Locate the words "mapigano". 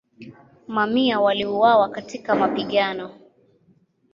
2.35-3.11